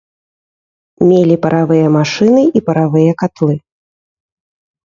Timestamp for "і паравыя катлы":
2.61-3.55